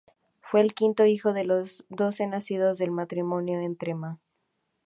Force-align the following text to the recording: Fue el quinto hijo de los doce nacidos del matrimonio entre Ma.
Fue 0.41 0.61
el 0.61 0.73
quinto 0.73 1.05
hijo 1.05 1.31
de 1.31 1.43
los 1.43 1.85
doce 1.89 2.25
nacidos 2.25 2.79
del 2.79 2.89
matrimonio 2.89 3.59
entre 3.59 3.93
Ma. 3.93 4.19